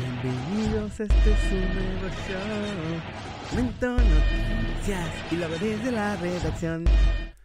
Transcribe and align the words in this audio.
Bienvenidos, 0.00 0.98
este 0.98 1.04
es 1.04 1.52
un 1.52 1.60
nuevo 1.60 2.08
show. 2.26 3.50
Momento 3.50 3.90
noticias 3.90 5.10
y 5.30 5.36
la 5.36 5.48
de 5.48 5.92
la 5.92 6.16
redacción. 6.16 6.84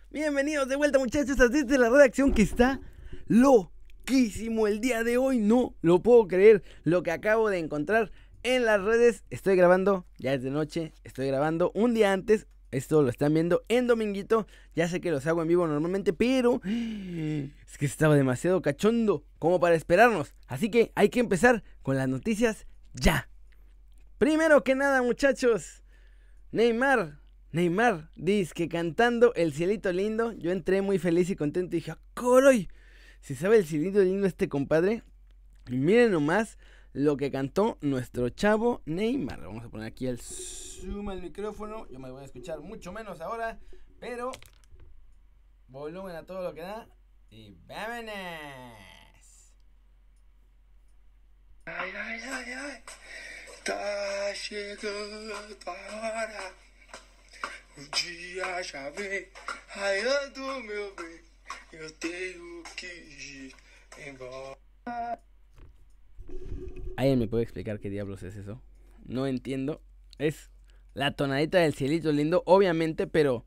Bienvenidos 0.10 0.70
de 0.70 0.78
vuelta 0.78 0.98
muchachos 0.98 1.38
a 1.42 1.50
desde 1.50 1.78
la 1.78 1.90
redacción 1.90 2.32
que 2.32 2.44
está 2.44 2.80
loquísimo 3.28 4.68
el 4.68 4.80
día 4.80 5.04
de 5.04 5.18
hoy. 5.18 5.40
No 5.40 5.76
lo 5.82 6.02
puedo 6.02 6.30
creer 6.30 6.64
lo 6.86 7.04
que 7.04 7.12
acabo 7.12 7.50
de 7.50 7.60
encontrar 7.60 8.14
en 8.44 8.64
las 8.64 8.82
redes. 8.82 9.26
Estoy 9.30 9.58
grabando, 9.58 10.06
ya 10.18 10.34
es 10.34 10.42
de 10.42 10.50
noche, 10.50 10.94
estoy 11.04 11.28
grabando 11.28 11.74
un 11.76 11.94
día 11.94 12.14
antes. 12.14 12.48
Esto 12.76 13.02
lo 13.02 13.10
están 13.10 13.34
viendo 13.34 13.64
en 13.70 13.88
dominguito. 13.88 14.48
Ya 14.76 14.90
sé 14.90 15.00
que 15.00 15.10
los 15.10 15.26
hago 15.28 15.42
en 15.42 15.48
vivo 15.48 15.66
normalmente, 15.66 16.12
pero 16.12 16.62
es 16.66 17.78
que 17.78 17.86
estaba 17.86 18.16
demasiado 18.16 18.62
cachondo 18.62 19.24
como 19.40 19.62
para 19.62 19.76
esperarnos. 19.76 20.36
Así 20.48 20.70
que 20.70 20.92
hay 20.94 21.08
que 21.08 21.22
empezar 21.22 21.64
con 21.82 21.96
las 21.96 22.10
noticias 22.10 22.68
ya. 22.94 23.30
Primero 24.18 24.66
que 24.66 24.76
nada, 24.76 25.02
muchachos, 25.02 25.84
Neymar, 26.52 27.22
Neymar 27.52 28.10
dice 28.18 28.54
que 28.54 28.68
cantando 28.68 29.34
El 29.36 29.54
cielito 29.54 29.94
lindo, 29.94 30.34
yo 30.34 30.52
entré 30.52 30.82
muy 30.82 31.00
feliz 31.00 31.30
y 31.30 31.38
contento 31.38 31.78
y 31.78 31.80
dije, 31.80 31.96
¡Coroy! 32.14 32.68
Si 33.22 33.36
sabe 33.36 33.56
el 33.58 33.66
cielito 33.66 34.00
lindo 34.04 34.28
este 34.28 34.50
compadre, 34.50 35.04
y 35.70 35.78
miren 35.78 36.12
nomás 36.12 36.58
lo 36.96 37.18
que 37.18 37.30
cantó 37.30 37.78
nuestro 37.82 38.30
chavo 38.30 38.82
Neymar. 38.86 39.42
Vamos 39.42 39.66
a 39.66 39.70
poner 39.70 39.88
aquí 39.88 40.08
el 40.08 40.18
zoom 40.18 41.10
al 41.10 41.22
micrófono. 41.22 41.86
Yo 41.90 42.00
me 42.00 42.10
voy 42.10 42.22
a 42.22 42.26
escuchar 42.26 42.62
mucho 42.62 42.94
menos 42.94 43.20
ahora, 43.20 43.60
pero 44.00 44.32
volumen 45.68 46.16
a 46.16 46.26
todo 46.26 46.42
lo 46.42 46.54
que 46.54 46.62
da. 46.62 46.88
Y 47.30 47.54
vámonos. 47.68 48.14
Ai, 51.66 51.92
ai, 51.92 52.22
ai, 52.22 52.54
ai. 52.54 52.84
Tá 53.66 54.34
chegando 54.34 55.36
a 55.66 55.72
hora. 55.72 56.54
O 57.78 57.82
dia 57.94 58.64
já 58.64 58.90
vem 58.92 59.28
raiando, 59.68 60.64
meu 60.64 60.96
bem. 60.96 61.20
Eu 61.74 61.92
tenho 61.98 62.64
que 62.78 62.88
ir. 62.88 63.54
¿Alguien 66.98 67.20
me 67.20 67.28
puede 67.28 67.44
explicar 67.44 67.80
qué 67.80 67.90
diablos 67.90 68.24
es 68.24 68.36
eso? 68.36 68.62
No 69.06 69.28
entiendo. 69.28 69.82
Es 70.18 70.50
la 70.94 71.12
tonadita 71.12 71.60
del 71.60 71.74
cielito 71.74 72.12
lindo, 72.12 72.44
obviamente, 72.46 73.06
pero 73.08 73.46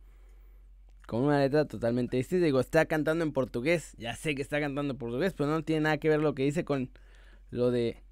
con 1.07 1.23
una 1.23 1.41
letra 1.41 1.65
totalmente 1.65 2.19
distinta. 2.19 2.45
Digo, 2.45 2.61
está 2.61 2.85
cantando 2.85 3.25
en 3.25 3.33
portugués. 3.33 3.95
Ya 3.97 4.15
sé 4.15 4.35
que 4.35 4.43
está 4.43 4.61
cantando 4.61 4.93
en 4.93 4.99
portugués, 4.99 5.33
pero 5.35 5.49
no 5.49 5.63
tiene 5.63 5.83
nada 5.83 5.99
que 5.99 6.11
ver 6.11 6.21
lo 6.21 6.35
que 6.35 6.45
dice 6.45 6.65
con 6.65 6.91
lo 7.51 7.71
de 7.71 8.03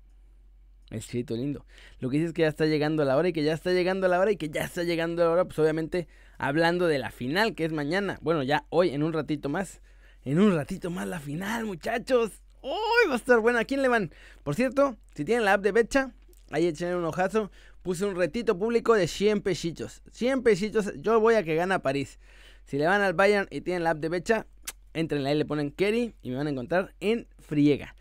el 0.90 1.02
cielito 1.02 1.36
lindo. 1.36 1.66
Lo 1.98 2.08
que 2.08 2.16
dice 2.16 2.28
es 2.28 2.32
que 2.32 2.42
ya 2.42 2.48
está 2.48 2.64
llegando 2.64 3.04
la 3.04 3.16
hora 3.16 3.28
y 3.28 3.32
que 3.32 3.42
ya 3.42 3.52
está 3.52 3.72
llegando 3.72 4.08
la 4.08 4.18
hora 4.18 4.30
y 4.30 4.36
que 4.36 4.48
ya 4.48 4.64
está 4.64 4.84
llegando 4.84 5.24
la 5.24 5.30
hora, 5.30 5.44
pues 5.44 5.58
obviamente 5.58 6.08
hablando 6.38 6.86
de 6.86 6.98
la 6.98 7.10
final, 7.10 7.54
que 7.54 7.64
es 7.64 7.72
mañana. 7.72 8.18
Bueno, 8.22 8.42
ya 8.42 8.64
hoy, 8.70 8.90
en 8.90 9.02
un 9.02 9.12
ratito 9.12 9.48
más. 9.48 9.82
En 10.24 10.40
un 10.40 10.54
ratito 10.54 10.90
más 10.90 11.06
la 11.06 11.20
final, 11.20 11.66
muchachos. 11.66 12.42
¡Uy! 12.66 13.08
Va 13.08 13.14
a 13.14 13.16
estar 13.16 13.38
buena. 13.38 13.60
¿A 13.60 13.64
quién 13.64 13.80
le 13.80 13.86
van? 13.86 14.10
Por 14.42 14.56
cierto, 14.56 14.96
si 15.14 15.24
tienen 15.24 15.44
la 15.44 15.52
app 15.52 15.62
de 15.62 15.70
Becha, 15.70 16.10
ahí 16.50 16.66
echen 16.66 16.96
un 16.96 17.04
ojazo. 17.04 17.52
Puse 17.82 18.04
un 18.04 18.16
retito 18.16 18.58
público 18.58 18.94
de 18.94 19.06
100 19.06 19.42
pesitos. 19.42 20.02
100 20.10 20.42
pesitos. 20.42 20.92
Yo 20.96 21.20
voy 21.20 21.36
a 21.36 21.44
que 21.44 21.54
gana 21.54 21.78
París. 21.78 22.18
Si 22.64 22.76
le 22.76 22.86
van 22.88 23.02
al 23.02 23.14
Bayern 23.14 23.46
y 23.52 23.60
tienen 23.60 23.84
la 23.84 23.90
app 23.90 23.98
de 23.98 24.08
Becha, 24.08 24.46
entren 24.94 25.24
ahí, 25.26 25.36
le 25.36 25.44
ponen 25.44 25.70
Kerry 25.70 26.16
y 26.22 26.30
me 26.30 26.36
van 26.38 26.48
a 26.48 26.50
encontrar 26.50 26.92
en 26.98 27.28
Friega. 27.38 27.94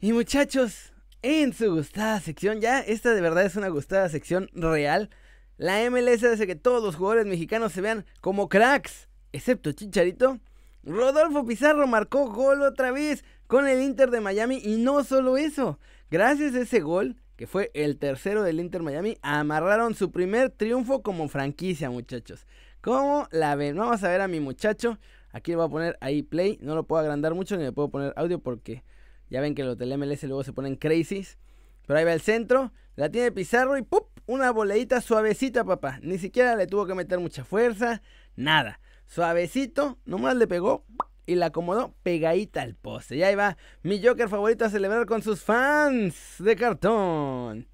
Y 0.00 0.12
muchachos, 0.12 0.92
en 1.22 1.52
su 1.52 1.72
gustada 1.72 2.18
sección, 2.18 2.60
ya 2.60 2.80
esta 2.80 3.14
de 3.14 3.20
verdad 3.20 3.44
es 3.46 3.54
una 3.54 3.68
gustada 3.68 4.08
sección 4.08 4.50
real. 4.54 5.08
La 5.56 5.88
MLS 5.88 6.24
hace 6.24 6.48
que 6.48 6.56
todos 6.56 6.82
los 6.82 6.96
jugadores 6.96 7.26
mexicanos 7.26 7.70
se 7.72 7.80
vean 7.80 8.04
como 8.20 8.48
cracks, 8.48 9.06
excepto 9.30 9.70
Chicharito. 9.70 10.40
Rodolfo 10.84 11.44
Pizarro 11.44 11.86
marcó 11.86 12.30
gol 12.30 12.62
otra 12.62 12.90
vez 12.90 13.24
con 13.46 13.68
el 13.68 13.82
Inter 13.82 14.10
de 14.10 14.20
Miami 14.20 14.60
y 14.62 14.76
no 14.76 15.04
solo 15.04 15.36
eso, 15.36 15.78
gracias 16.10 16.54
a 16.54 16.60
ese 16.60 16.80
gol, 16.80 17.16
que 17.36 17.46
fue 17.46 17.70
el 17.74 17.98
tercero 17.98 18.42
del 18.42 18.60
Inter 18.60 18.82
Miami, 18.82 19.16
amarraron 19.22 19.94
su 19.94 20.10
primer 20.10 20.50
triunfo 20.50 21.02
como 21.02 21.28
franquicia, 21.28 21.90
muchachos. 21.90 22.46
¿Cómo 22.80 23.28
la 23.30 23.54
ven? 23.54 23.76
Vamos 23.76 24.02
a 24.02 24.08
ver 24.08 24.20
a 24.20 24.28
mi 24.28 24.40
muchacho. 24.40 24.98
Aquí 25.30 25.52
le 25.52 25.56
voy 25.56 25.66
a 25.66 25.70
poner 25.70 25.98
ahí 26.00 26.22
play. 26.22 26.58
No 26.60 26.74
lo 26.74 26.84
puedo 26.84 27.00
agrandar 27.00 27.32
mucho 27.34 27.56
ni 27.56 27.62
le 27.62 27.72
puedo 27.72 27.90
poner 27.90 28.12
audio 28.16 28.40
porque 28.40 28.82
ya 29.30 29.40
ven 29.40 29.54
que 29.54 29.62
los 29.62 29.78
del 29.78 29.96
MLS 29.96 30.24
luego 30.24 30.42
se 30.42 30.52
ponen 30.52 30.74
crazies. 30.74 31.38
Pero 31.86 31.98
ahí 31.98 32.04
va 32.04 32.12
el 32.12 32.20
centro. 32.20 32.72
La 32.96 33.08
tiene 33.08 33.30
Pizarro 33.30 33.78
y 33.78 33.82
¡pup! 33.82 34.08
Una 34.26 34.50
boleita 34.50 35.00
suavecita, 35.00 35.64
papá. 35.64 36.00
Ni 36.02 36.18
siquiera 36.18 36.56
le 36.56 36.66
tuvo 36.66 36.86
que 36.86 36.94
meter 36.94 37.20
mucha 37.20 37.44
fuerza. 37.44 38.02
Nada. 38.34 38.80
Suavecito. 39.12 39.98
Nomás 40.06 40.36
le 40.36 40.46
pegó 40.46 40.86
y 41.26 41.34
la 41.34 41.46
acomodó 41.46 41.94
pegadita 42.02 42.62
al 42.62 42.74
poste. 42.74 43.16
Y 43.16 43.22
ahí 43.22 43.34
va 43.34 43.58
mi 43.82 44.02
Joker 44.02 44.30
favorito 44.30 44.64
a 44.64 44.70
celebrar 44.70 45.04
con 45.04 45.20
sus 45.20 45.42
fans 45.42 46.36
de 46.38 46.56
cartón. 46.56 47.68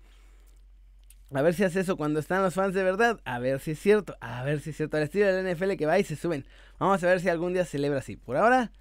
A 1.32 1.43
ver 1.43 1.54
si 1.54 1.62
hace 1.62 1.81
eso 1.81 1.97
cuando 1.97 2.19
están 2.19 2.43
los 2.43 2.54
fans 2.54 2.75
de 2.75 2.82
verdad. 2.82 3.21
A 3.25 3.38
ver 3.38 3.60
si 3.60 3.71
es 3.72 3.78
cierto. 3.78 4.16
A 4.21 4.43
ver 4.43 4.60
si 4.60 4.71
es 4.71 4.76
cierto. 4.76 4.97
Al 4.97 5.04
estilo 5.04 5.26
del 5.26 5.54
NFL 5.54 5.76
que 5.76 5.87
va 5.87 5.97
y 6.00 6.03
se 6.03 6.16
suben. 6.16 6.44
Vamos 6.81 7.04
a 7.04 7.06
ver 7.06 7.21
si 7.21 7.28
algún 7.28 7.53
día 7.53 7.65
celebra 7.65 8.00
así. 8.00 8.16
Por 8.16 8.37
ahora, 8.37 8.72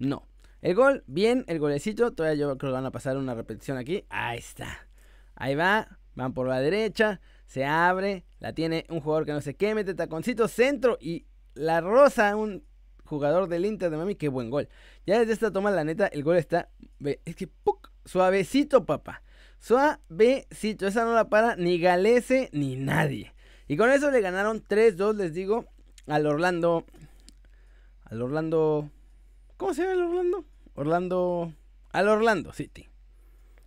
no. 0.00 0.26
El 0.62 0.74
gol, 0.74 1.04
bien, 1.06 1.44
el 1.46 1.60
golecito. 1.60 2.12
Todavía 2.12 2.40
yo 2.40 2.58
creo 2.58 2.72
que 2.72 2.74
van 2.74 2.86
a 2.86 2.90
pasar 2.90 3.18
una 3.18 3.34
repetición 3.34 3.78
aquí. 3.78 4.04
Ahí 4.08 4.38
está. 4.38 4.88
Ahí 5.36 5.54
va. 5.54 5.98
Van 6.16 6.34
por 6.34 6.48
la 6.48 6.58
derecha. 6.58 7.20
Se 7.46 7.64
abre. 7.64 8.24
La 8.40 8.52
tiene 8.52 8.84
un 8.88 9.00
jugador 9.00 9.26
que 9.26 9.32
no 9.32 9.40
sé 9.40 9.54
qué. 9.54 9.76
Mete 9.76 9.94
taconcito. 9.94 10.48
Centro. 10.48 10.98
Y 11.00 11.26
la 11.60 11.80
rosa. 11.80 12.34
Un 12.36 12.64
jugador 13.04 13.48
del 13.48 13.66
Inter 13.66 13.90
de 13.90 13.96
Miami, 13.96 14.14
qué 14.14 14.28
buen 14.28 14.50
gol. 14.50 14.68
Ya 15.06 15.18
desde 15.18 15.32
esta 15.32 15.52
toma, 15.52 15.70
la 15.70 15.84
neta, 15.84 16.06
el 16.06 16.22
gol 16.22 16.36
está. 16.36 16.70
Es 17.24 17.36
que 17.36 17.48
suavecito, 18.04 18.86
papá. 18.86 19.22
Suavecito. 19.58 20.86
Esa 20.86 21.04
no 21.04 21.14
la 21.14 21.28
para 21.28 21.56
ni 21.56 21.78
Galese 21.78 22.50
ni 22.52 22.76
nadie. 22.76 23.32
Y 23.68 23.76
con 23.76 23.90
eso 23.90 24.10
le 24.10 24.20
ganaron 24.20 24.64
3-2, 24.64 25.14
les 25.16 25.34
digo, 25.34 25.66
al 26.06 26.26
Orlando. 26.26 26.84
Al 28.04 28.22
Orlando. 28.22 28.90
¿Cómo 29.56 29.74
se 29.74 29.82
llama 29.82 29.94
el 29.94 30.02
Orlando? 30.02 30.44
Orlando. 30.74 31.52
Al 31.92 32.08
Orlando 32.08 32.52
City. 32.52 32.88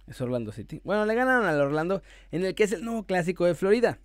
Es 0.08 0.20
Orlando 0.20 0.52
City. 0.52 0.82
Bueno, 0.84 1.06
le 1.06 1.16
ganaron 1.16 1.46
al 1.46 1.62
Orlando 1.62 2.02
en 2.32 2.44
el 2.44 2.56
que 2.56 2.64
es 2.64 2.72
el 2.74 2.84
nuevo 2.84 3.06
clásico 3.06 3.46
de 3.46 3.56
Florida. 3.56 4.00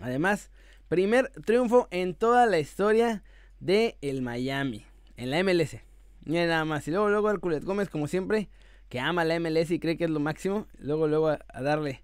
Además, 0.00 0.50
primer 0.90 1.30
triunfo 1.44 1.86
en 1.92 2.14
toda 2.14 2.46
la 2.46 2.58
historia 2.58 3.22
de 3.60 3.96
el 4.02 4.22
Miami 4.22 4.84
en 5.16 5.30
la 5.30 5.42
MLS. 5.44 5.76
Miren 6.24 6.48
nada 6.48 6.64
más. 6.64 6.86
Y 6.88 6.90
luego, 6.90 7.08
luego 7.08 7.30
Hércules 7.30 7.64
Gómez, 7.64 7.88
como 7.88 8.08
siempre, 8.08 8.50
que 8.88 8.98
ama 8.98 9.24
la 9.24 9.38
MLS 9.38 9.70
y 9.70 9.78
cree 9.78 9.96
que 9.96 10.04
es 10.04 10.10
lo 10.10 10.18
máximo. 10.18 10.66
Luego, 10.78 11.06
luego 11.06 11.28
a, 11.28 11.62
darle, 11.62 12.02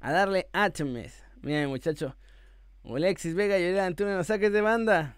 a 0.00 0.10
darle 0.10 0.48
HMS. 0.52 1.22
Miren, 1.42 1.68
muchacho. 1.68 2.16
Alexis 2.84 3.36
Vega 3.36 3.56
y 3.56 3.62
Oriol 3.62 3.78
Antonio 3.78 4.16
los 4.16 4.26
saques 4.26 4.52
de 4.52 4.60
banda. 4.60 5.14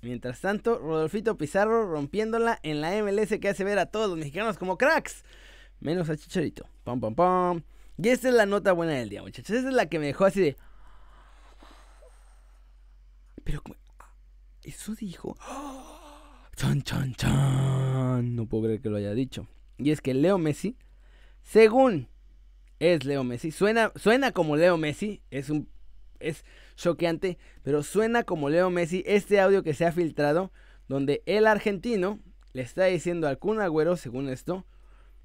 Mientras 0.00 0.40
tanto, 0.40 0.78
Rodolfito 0.78 1.36
Pizarro 1.36 1.90
rompiéndola 1.90 2.60
en 2.62 2.80
la 2.80 2.92
MLS 3.02 3.36
que 3.40 3.48
hace 3.48 3.64
ver 3.64 3.80
a 3.80 3.86
todos 3.86 4.08
los 4.08 4.16
mexicanos 4.16 4.58
como 4.58 4.78
cracks. 4.78 5.24
Menos 5.80 6.08
a 6.08 6.16
Chicharito. 6.16 6.68
Pam, 6.84 7.00
pam, 7.00 7.16
pam. 7.16 7.64
Y 7.98 8.10
esta 8.10 8.28
es 8.28 8.34
la 8.34 8.46
nota 8.46 8.70
buena 8.72 8.92
del 8.92 9.08
día, 9.08 9.22
muchachos. 9.22 9.56
Esta 9.56 9.70
es 9.70 9.74
la 9.74 9.86
que 9.86 9.98
me 9.98 10.06
dejó 10.06 10.24
así 10.24 10.40
de. 10.40 10.56
Pero, 13.44 13.62
eso 14.62 14.94
dijo. 14.94 15.36
Chan, 16.56 16.82
chan, 16.82 17.14
chan. 17.14 18.34
No 18.34 18.46
puedo 18.46 18.64
creer 18.64 18.80
que 18.80 18.90
lo 18.90 18.96
haya 18.96 19.12
dicho. 19.14 19.46
Y 19.78 19.90
es 19.90 20.00
que 20.00 20.14
Leo 20.14 20.38
Messi, 20.38 20.76
según 21.42 22.08
es 22.78 23.04
Leo 23.04 23.24
Messi, 23.24 23.50
suena, 23.50 23.92
suena 23.96 24.32
como 24.32 24.56
Leo 24.56 24.76
Messi, 24.76 25.22
es 25.30 25.50
un 25.50 25.68
es 26.20 26.44
choqueante, 26.76 27.38
pero 27.62 27.82
suena 27.82 28.24
como 28.24 28.48
Leo 28.48 28.70
Messi 28.70 29.02
este 29.06 29.40
audio 29.40 29.62
que 29.62 29.74
se 29.74 29.84
ha 29.84 29.92
filtrado 29.92 30.52
donde 30.88 31.22
el 31.26 31.46
argentino 31.46 32.20
le 32.52 32.62
está 32.62 32.84
diciendo 32.84 33.28
al 33.28 33.38
Kun 33.38 33.60
Agüero, 33.60 33.96
según 33.96 34.28
esto, 34.28 34.64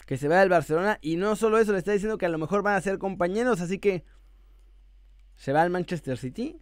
que 0.05 0.17
se 0.17 0.27
va 0.27 0.41
al 0.41 0.49
Barcelona 0.49 0.99
y 1.01 1.15
no 1.15 1.35
solo 1.35 1.59
eso, 1.59 1.71
le 1.71 1.77
está 1.77 1.91
diciendo 1.91 2.17
que 2.17 2.25
a 2.25 2.29
lo 2.29 2.37
mejor 2.37 2.63
van 2.63 2.75
a 2.75 2.81
ser 2.81 2.97
compañeros, 2.97 3.61
así 3.61 3.79
que 3.79 4.03
se 5.35 5.53
va 5.53 5.61
al 5.61 5.69
Manchester 5.69 6.17
City 6.17 6.59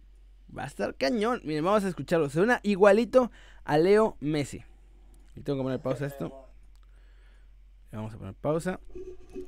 Va 0.56 0.64
a 0.64 0.66
estar 0.66 0.94
cañón. 0.94 1.40
Miren, 1.44 1.64
vamos 1.64 1.84
a 1.84 1.88
escucharlo. 1.88 2.30
Suena 2.30 2.60
igualito 2.62 3.30
a 3.64 3.78
Leo 3.78 4.16
Messi. 4.20 4.64
Y 5.36 5.40
tengo 5.42 5.58
que 5.58 5.62
poner 5.64 5.80
pausa 5.80 6.06
esto. 6.06 6.46
Vamos 7.92 8.14
a 8.14 8.18
poner 8.18 8.34
pausa. 8.34 8.80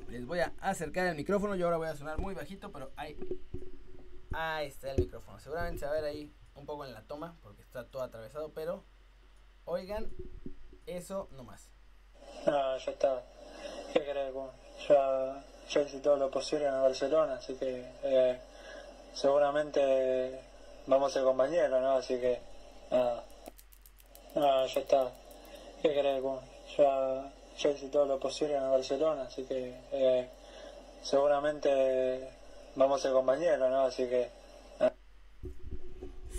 Les 0.08 0.26
voy 0.26 0.40
a 0.40 0.52
acercar 0.60 1.06
el 1.06 1.16
micrófono. 1.16 1.56
Yo 1.56 1.66
ahora 1.66 1.78
voy 1.78 1.88
a 1.88 1.96
sonar 1.96 2.18
muy 2.18 2.34
bajito, 2.34 2.70
pero 2.72 2.92
ahí, 2.96 3.18
ahí 4.32 4.68
está 4.68 4.92
el 4.92 5.00
micrófono. 5.00 5.38
Seguramente 5.38 5.80
se 5.80 5.86
va 5.86 5.92
a 5.92 5.94
ver 5.94 6.04
ahí 6.04 6.32
un 6.54 6.66
poco 6.66 6.84
en 6.84 6.92
la 6.92 7.02
toma, 7.02 7.36
porque 7.42 7.62
está 7.62 7.86
todo 7.86 8.02
atravesado, 8.02 8.52
pero 8.52 8.84
oigan, 9.64 10.10
eso 10.86 11.28
nomás. 11.32 11.70
Ah, 12.46 12.76
ya 12.84 12.92
está. 12.92 13.24
¿Qué 13.92 14.04
querés, 14.04 14.32
Ya, 14.88 15.44
yo 15.68 15.80
hice 15.82 16.00
todo 16.00 16.16
lo 16.16 16.30
posible 16.30 16.66
en 16.66 16.72
Barcelona, 16.72 17.34
así 17.34 17.54
que 17.54 17.84
eh, 18.02 18.40
seguramente 19.12 20.40
vamos 20.90 21.12
a 21.12 21.14
ser 21.14 21.22
compañeros, 21.22 21.80
¿no? 21.80 21.92
Así 21.92 22.18
que 22.18 22.38
nada, 22.90 23.24
nada 24.34 24.66
ya 24.66 24.80
está. 24.80 25.12
¿Qué 25.80 25.94
querés, 25.94 26.22
Ya, 26.76 27.32
ya 27.58 27.70
hice 27.70 27.88
todo 27.88 28.06
lo 28.06 28.18
posible 28.18 28.56
en 28.56 28.70
Barcelona, 28.70 29.22
así 29.22 29.44
que 29.44 29.74
eh, 29.92 30.28
seguramente 31.02 32.28
vamos 32.74 33.00
a 33.00 33.02
ser 33.04 33.12
compañeros, 33.12 33.70
¿no? 33.70 33.82
Así 33.82 34.06
que... 34.08 34.28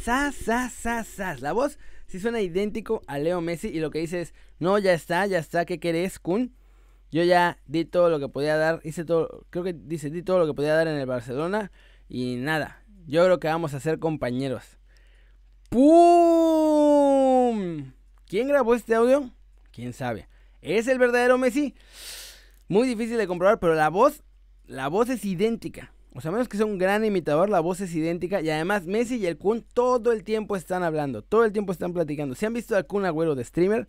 Sas, 0.03 0.35
sas, 0.35 0.73
sas, 0.73 1.07
sas. 1.07 1.41
La 1.41 1.53
voz 1.53 1.79
sí 2.07 2.19
suena 2.19 2.41
idéntico 2.41 3.01
a 3.07 3.19
Leo 3.19 3.39
Messi 3.39 3.69
y 3.69 3.79
lo 3.79 3.89
que 3.89 3.99
dice 3.99 4.21
es, 4.21 4.33
no, 4.59 4.77
ya 4.77 4.93
está, 4.93 5.25
ya 5.27 5.39
está, 5.39 5.65
¿qué 5.65 5.79
querés, 5.79 6.19
Kun? 6.19 6.55
Yo 7.11 7.23
ya 7.23 7.57
di 7.65 7.85
todo 7.85 8.09
lo 8.09 8.19
que 8.19 8.29
podía 8.29 8.57
dar, 8.57 8.79
hice 8.83 9.05
todo, 9.05 9.45
creo 9.49 9.63
que 9.63 9.73
dice, 9.73 10.09
di 10.09 10.23
todo 10.23 10.39
lo 10.39 10.47
que 10.47 10.53
podía 10.53 10.75
dar 10.75 10.87
en 10.87 10.97
el 10.97 11.05
Barcelona 11.05 11.71
y 12.07 12.35
nada, 12.35 12.80
yo 13.07 13.23
creo 13.25 13.39
que 13.39 13.47
vamos 13.47 13.73
a 13.73 13.79
ser 13.79 13.99
compañeros. 13.99 14.77
¡Pum! 15.69 15.91
¿Quién 18.27 18.47
grabó 18.47 18.75
este 18.75 18.95
audio? 18.95 19.31
¿Quién 19.71 19.93
sabe? 19.93 20.27
¿Es 20.61 20.87
el 20.87 20.99
verdadero 20.99 21.37
Messi? 21.37 21.75
Muy 22.67 22.87
difícil 22.87 23.17
de 23.17 23.27
comprobar, 23.27 23.59
pero 23.59 23.73
la 23.73 23.89
voz, 23.89 24.23
la 24.65 24.87
voz 24.87 25.09
es 25.09 25.25
idéntica. 25.25 25.93
O 26.13 26.19
sea, 26.19 26.31
menos 26.31 26.49
que 26.49 26.57
sea 26.57 26.65
un 26.65 26.77
gran 26.77 27.05
imitador, 27.05 27.49
la 27.49 27.61
voz 27.61 27.79
es 27.79 27.95
idéntica. 27.95 28.41
Y 28.41 28.49
además, 28.49 28.85
Messi 28.85 29.15
y 29.15 29.27
el 29.27 29.37
Kun 29.37 29.65
todo 29.73 30.11
el 30.11 30.23
tiempo 30.23 30.55
están 30.55 30.83
hablando, 30.83 31.21
todo 31.21 31.45
el 31.45 31.53
tiempo 31.53 31.71
están 31.71 31.93
platicando. 31.93 32.35
Si 32.35 32.45
han 32.45 32.53
visto 32.53 32.75
al 32.75 32.85
Kun 32.85 33.05
Agüero 33.05 33.35
de 33.35 33.45
streamer, 33.45 33.87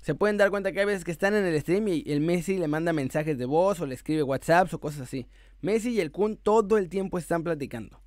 se 0.00 0.14
pueden 0.14 0.38
dar 0.38 0.50
cuenta 0.50 0.72
que 0.72 0.80
hay 0.80 0.86
veces 0.86 1.04
que 1.04 1.10
están 1.10 1.34
en 1.34 1.44
el 1.44 1.60
stream 1.60 1.88
y 1.88 2.04
el 2.06 2.20
Messi 2.20 2.56
le 2.56 2.68
manda 2.68 2.92
mensajes 2.92 3.36
de 3.36 3.44
voz 3.44 3.80
o 3.80 3.86
le 3.86 3.94
escribe 3.94 4.22
WhatsApp 4.22 4.72
o 4.72 4.78
cosas 4.78 5.02
así. 5.02 5.26
Messi 5.60 5.90
y 5.90 6.00
el 6.00 6.10
Kun 6.10 6.36
todo 6.36 6.78
el 6.78 6.88
tiempo 6.88 7.18
están 7.18 7.42
platicando. 7.42 8.00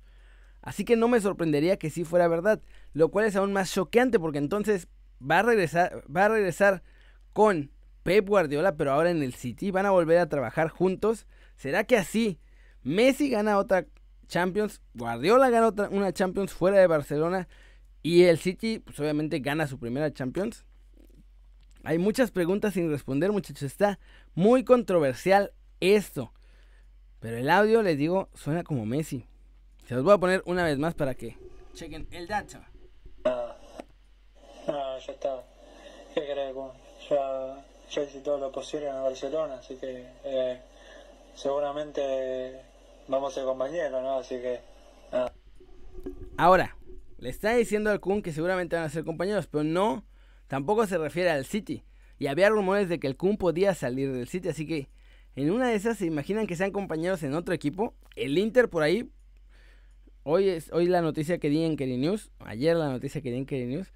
Así 0.62 0.84
que 0.84 0.96
no 0.96 1.08
me 1.08 1.20
sorprendería 1.20 1.76
que 1.76 1.90
sí 1.90 2.04
fuera 2.04 2.28
verdad, 2.28 2.62
lo 2.94 3.10
cual 3.10 3.26
es 3.26 3.36
aún 3.36 3.52
más 3.52 3.72
choqueante 3.72 4.18
porque 4.18 4.38
entonces 4.38 4.88
va 5.20 5.40
a 5.40 5.42
regresar, 5.42 6.04
va 6.14 6.26
a 6.26 6.28
regresar 6.28 6.82
con 7.32 7.70
Pep 8.04 8.28
Guardiola, 8.28 8.76
pero 8.76 8.92
ahora 8.92 9.10
en 9.10 9.22
el 9.22 9.34
City 9.34 9.70
van 9.70 9.86
a 9.86 9.90
volver 9.90 10.18
a 10.18 10.28
trabajar 10.28 10.68
juntos. 10.68 11.26
¿Será 11.56 11.84
que 11.84 11.96
así 11.96 12.38
Messi 12.82 13.28
gana 13.28 13.58
otra 13.58 13.86
Champions, 14.28 14.80
Guardiola 14.94 15.50
gana 15.50 15.66
otra, 15.66 15.88
una 15.90 16.12
Champions 16.12 16.52
fuera 16.52 16.78
de 16.78 16.86
Barcelona 16.86 17.48
y 18.02 18.24
el 18.24 18.38
City, 18.38 18.78
pues 18.78 18.98
obviamente 19.00 19.40
gana 19.40 19.66
su 19.66 19.78
primera 19.78 20.12
Champions. 20.12 20.64
Hay 21.84 21.98
muchas 21.98 22.30
preguntas 22.30 22.74
sin 22.74 22.90
responder, 22.90 23.32
muchachos. 23.32 23.62
Está 23.62 23.98
muy 24.34 24.64
controversial 24.64 25.52
esto. 25.80 26.32
Pero 27.18 27.36
el 27.36 27.50
audio, 27.50 27.82
les 27.82 27.98
digo, 27.98 28.30
suena 28.34 28.62
como 28.62 28.86
Messi. 28.86 29.26
Se 29.86 29.94
los 29.94 30.04
voy 30.04 30.14
a 30.14 30.18
poner 30.18 30.42
una 30.46 30.64
vez 30.64 30.78
más 30.78 30.94
para 30.94 31.14
que 31.14 31.36
chequen 31.74 32.06
el 32.10 32.26
dato. 32.26 32.58
Ah, 33.24 33.56
ah 34.68 34.98
ya 35.04 35.12
está. 35.12 35.44
¿Qué? 36.14 36.54
Ya, 37.10 37.64
ya 37.90 38.02
hice 38.02 38.20
todo 38.20 38.38
lo 38.38 38.52
posible 38.52 38.88
en 38.88 39.02
Barcelona, 39.02 39.54
así 39.54 39.76
que 39.76 40.06
eh, 40.24 40.60
seguramente 41.34 42.60
vamos 43.08 43.32
a 43.32 43.34
ser 43.36 43.44
compañeros, 43.44 44.02
¿no? 44.02 44.18
Así 44.18 44.36
que. 44.36 44.60
Ah. 45.12 45.32
Ahora, 46.36 46.76
le 47.18 47.30
está 47.30 47.54
diciendo 47.54 47.90
al 47.90 48.00
Kun 48.00 48.22
que 48.22 48.32
seguramente 48.32 48.76
van 48.76 48.84
a 48.84 48.90
ser 48.90 49.04
compañeros, 49.04 49.46
pero 49.46 49.64
no, 49.64 50.04
tampoco 50.46 50.86
se 50.86 50.98
refiere 50.98 51.30
al 51.30 51.44
City. 51.44 51.84
Y 52.18 52.28
había 52.28 52.50
rumores 52.50 52.88
de 52.88 53.00
que 53.00 53.08
el 53.08 53.16
Kun 53.16 53.36
podía 53.36 53.74
salir 53.74 54.12
del 54.12 54.28
City, 54.28 54.48
así 54.48 54.66
que 54.66 54.88
en 55.34 55.50
una 55.50 55.68
de 55.68 55.74
esas 55.74 55.98
se 55.98 56.06
imaginan 56.06 56.46
que 56.46 56.56
sean 56.56 56.72
compañeros 56.72 57.22
en 57.22 57.34
otro 57.34 57.54
equipo. 57.54 57.94
El 58.16 58.36
Inter 58.38 58.68
por 58.68 58.82
ahí. 58.82 59.10
Hoy 60.24 60.48
es 60.48 60.70
hoy 60.72 60.86
la 60.86 61.02
noticia 61.02 61.38
que 61.38 61.48
di 61.50 61.64
en 61.64 61.76
Keri 61.76 61.96
News. 61.96 62.30
Ayer 62.38 62.76
la 62.76 62.88
noticia 62.88 63.20
que 63.20 63.32
di 63.32 63.38
en 63.38 63.46
Keri 63.46 63.66
News. 63.66 63.92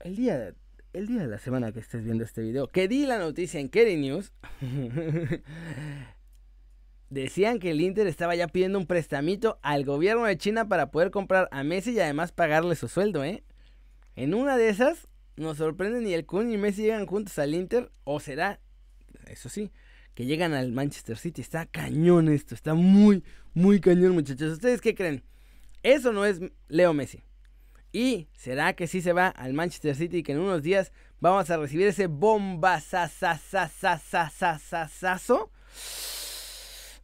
El 0.00 0.16
día, 0.16 0.54
el 0.94 1.06
día 1.06 1.20
de 1.20 1.26
la 1.26 1.38
semana 1.38 1.72
que 1.72 1.80
estés 1.80 2.02
viendo 2.04 2.24
este 2.24 2.40
video. 2.40 2.68
Que 2.68 2.88
di 2.88 3.04
la 3.04 3.18
noticia 3.18 3.60
en 3.60 3.68
Keri 3.68 3.96
News. 3.96 4.32
Decían 7.10 7.58
que 7.58 7.72
el 7.72 7.82
Inter 7.82 8.06
estaba 8.06 8.34
ya 8.34 8.48
pidiendo 8.48 8.78
un 8.78 8.86
prestamito 8.86 9.58
al 9.60 9.84
gobierno 9.84 10.24
de 10.24 10.38
China 10.38 10.68
para 10.68 10.90
poder 10.90 11.10
comprar 11.10 11.48
a 11.52 11.62
Messi 11.62 11.92
y 11.92 12.00
además 12.00 12.32
pagarle 12.32 12.74
su 12.74 12.88
sueldo, 12.88 13.22
¿eh? 13.22 13.44
En 14.16 14.32
una 14.32 14.56
de 14.56 14.70
esas, 14.70 15.06
nos 15.36 15.58
sorprende 15.58 16.00
ni 16.00 16.14
el 16.14 16.24
Kun 16.24 16.48
ni 16.48 16.56
Messi 16.56 16.80
llegan 16.80 17.04
juntos 17.04 17.38
al 17.38 17.54
Inter, 17.54 17.92
o 18.04 18.20
será, 18.20 18.60
eso 19.26 19.50
sí, 19.50 19.70
que 20.14 20.24
llegan 20.24 20.54
al 20.54 20.72
Manchester 20.72 21.18
City. 21.18 21.42
Está 21.42 21.66
cañón 21.66 22.30
esto, 22.30 22.54
está 22.54 22.72
muy, 22.72 23.22
muy 23.52 23.80
cañón, 23.80 24.12
muchachos. 24.12 24.54
¿Ustedes 24.54 24.80
qué 24.80 24.94
creen? 24.94 25.22
Eso 25.82 26.12
no 26.12 26.24
es 26.24 26.40
Leo 26.68 26.92
Messi. 26.92 27.22
¿Y 27.92 28.28
será 28.32 28.72
que 28.72 28.86
sí 28.86 29.02
se 29.02 29.12
va 29.12 29.28
al 29.28 29.52
Manchester 29.52 29.94
City 29.94 30.18
y 30.18 30.22
que 30.22 30.32
en 30.32 30.40
unos 30.40 30.62
días 30.62 30.92
vamos 31.20 31.50
a 31.50 31.58
recibir 31.58 31.86
ese 31.86 32.06
bomba 32.06 32.80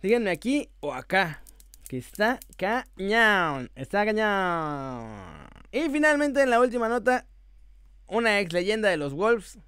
Díganme 0.00 0.30
aquí 0.30 0.70
o 0.80 0.94
acá. 0.94 1.42
Que 1.88 1.98
está 1.98 2.40
cañón. 2.56 3.70
Está 3.74 4.04
cañón. 4.04 5.48
Y 5.72 5.90
finalmente 5.90 6.42
en 6.42 6.50
la 6.50 6.60
última 6.60 6.88
nota, 6.88 7.26
una 8.06 8.40
ex 8.40 8.52
leyenda 8.52 8.88
de 8.88 8.96
los 8.96 9.12
Wolves 9.12 9.58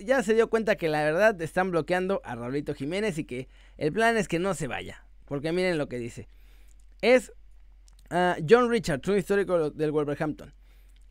ya 0.00 0.22
se 0.22 0.34
dio 0.34 0.50
cuenta 0.50 0.76
que 0.76 0.88
la 0.88 1.04
verdad 1.04 1.40
están 1.40 1.70
bloqueando 1.70 2.20
a 2.24 2.34
Raulito 2.34 2.74
Jiménez 2.74 3.18
y 3.18 3.24
que 3.24 3.48
el 3.76 3.92
plan 3.92 4.16
es 4.16 4.28
que 4.28 4.38
no 4.38 4.54
se 4.54 4.66
vaya. 4.66 5.04
Porque 5.26 5.52
miren 5.52 5.78
lo 5.78 5.88
que 5.88 5.98
dice. 5.98 6.28
Es 7.02 7.32
John 8.10 8.70
Richards, 8.70 9.08
un 9.08 9.18
histórico 9.18 9.70
del 9.70 9.92
Wolverhampton. 9.92 10.52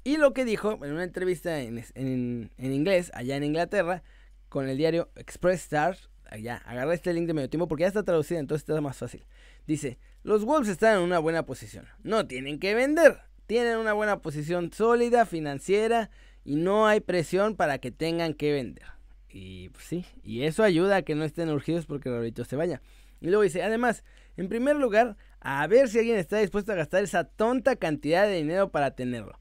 Y 0.04 0.18
lo 0.18 0.34
que 0.34 0.46
dijo 0.46 0.74
en 0.86 0.92
una 0.92 1.04
entrevista 1.04 1.60
en, 1.60 2.52
inglés, 2.58 3.12
allá 3.16 3.36
en 3.36 3.44
Inglaterra, 3.44 4.04
con 4.50 4.70
el 4.70 4.78
diario 4.78 5.10
Express 5.16 5.62
Stars, 5.62 6.10
ya, 6.42 6.58
agarré 6.58 6.94
este 6.94 7.14
link 7.14 7.28
de 7.28 7.34
medio 7.34 7.50
tiempo 7.50 7.68
porque 7.68 7.82
ya 7.82 7.88
está 7.88 8.04
traducido, 8.04 8.40
entonces 8.40 8.68
está 8.68 8.80
más 8.82 8.98
fácil. 8.98 9.26
Dice, 9.66 9.98
los 10.24 10.46
Wolves 10.46 10.70
están 10.70 10.98
en 10.98 11.04
una 11.04 11.20
buena 11.20 11.46
posición. 11.46 11.88
No 12.04 12.28
tienen 12.28 12.60
que 12.60 12.76
vender. 12.76 13.20
Tienen 13.48 13.78
una 13.78 13.94
buena 13.94 14.22
posición 14.22 14.72
sólida, 14.74 15.26
financiera, 15.26 16.10
y 16.44 16.56
no 16.56 16.88
hay 16.88 17.00
presión 17.00 17.56
para 17.56 17.80
que 17.80 17.92
tengan 17.92 18.34
que 18.34 18.54
vender. 18.54 18.86
Y 19.30 19.70
pues, 19.70 19.86
sí, 19.86 20.06
y 20.24 20.44
eso 20.44 20.64
ayuda 20.64 20.98
a 20.98 21.02
que 21.02 21.16
no 21.16 21.24
estén 21.24 21.50
urgidos 21.50 21.86
porque 21.86 22.10
Raulito 22.10 22.46
se 22.46 22.56
vaya. 22.56 22.82
Y 23.22 23.28
luego 23.28 23.42
dice, 23.42 23.64
además, 23.64 24.04
en 24.38 24.50
primer 24.50 24.76
lugar, 24.76 25.18
a 25.48 25.68
ver 25.68 25.90
si 25.90 26.00
alguien 26.00 26.18
está 26.18 26.40
dispuesto 26.40 26.72
a 26.72 26.76
gastar 26.76 27.04
esa 27.04 27.24
tonta 27.24 27.76
cantidad 27.76 28.26
de 28.26 28.38
dinero 28.38 28.72
para 28.72 28.96
tenerlo. 28.96 29.40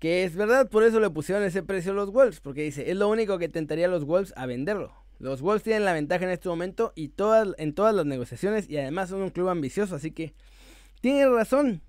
Que 0.00 0.24
es 0.24 0.34
verdad, 0.34 0.68
por 0.68 0.82
eso 0.82 0.98
le 0.98 1.08
pusieron 1.08 1.44
ese 1.44 1.62
precio 1.62 1.92
a 1.92 1.94
los 1.94 2.10
Wolves, 2.10 2.40
porque 2.40 2.64
dice, 2.64 2.90
es 2.90 2.96
lo 2.96 3.08
único 3.08 3.38
que 3.38 3.48
tentaría 3.48 3.86
a 3.86 3.88
los 3.88 4.04
Wolves 4.04 4.34
a 4.36 4.46
venderlo. 4.46 4.92
Los 5.20 5.40
Wolves 5.40 5.62
tienen 5.62 5.84
la 5.84 5.92
ventaja 5.92 6.24
en 6.24 6.32
este 6.32 6.48
momento 6.48 6.92
y 6.96 7.10
todas, 7.10 7.54
en 7.58 7.74
todas 7.74 7.94
las 7.94 8.06
negociaciones 8.06 8.68
y 8.68 8.76
además 8.76 9.08
son 9.08 9.22
un 9.22 9.30
club 9.30 9.50
ambicioso, 9.50 9.94
así 9.94 10.10
que 10.10 10.34
tiene 11.00 11.28
razón. 11.28 11.80